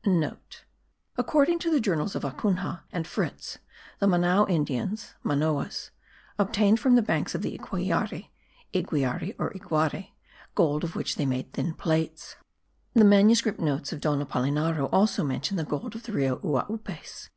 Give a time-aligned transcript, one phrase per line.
[0.00, 3.58] *(* According to the journals of Acunha and Fritz
[3.98, 5.90] the Manao Indians (Manoas)
[6.38, 8.30] obtained from the banks of the Yquiari
[8.72, 10.12] (Iguiare or Iguare)
[10.54, 12.36] gold of which they made thin plates.
[12.94, 17.28] The manuscript notes of Don Apollinario also mention the gold of the Rio Uaupes.